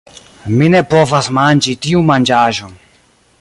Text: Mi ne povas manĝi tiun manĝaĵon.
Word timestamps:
Mi 0.61 0.69
ne 0.75 0.81
povas 0.93 1.29
manĝi 1.39 1.75
tiun 1.85 2.09
manĝaĵon. 2.09 2.75